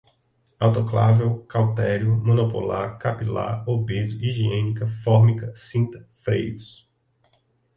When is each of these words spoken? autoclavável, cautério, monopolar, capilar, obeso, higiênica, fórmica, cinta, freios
autoclavável, 0.59 1.45
cautério, 1.45 2.17
monopolar, 2.25 2.97
capilar, 2.97 3.63
obeso, 3.69 4.17
higiênica, 4.19 4.87
fórmica, 4.87 5.55
cinta, 5.55 6.09
freios 6.25 6.89